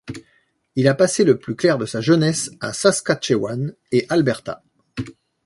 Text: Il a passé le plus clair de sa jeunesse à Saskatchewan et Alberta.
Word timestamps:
Il 0.75 0.87
a 0.87 0.95
passé 0.95 1.23
le 1.23 1.37
plus 1.37 1.55
clair 1.55 1.77
de 1.77 1.85
sa 1.85 2.01
jeunesse 2.01 2.49
à 2.59 2.73
Saskatchewan 2.73 3.75
et 3.91 4.07
Alberta. 4.09 4.63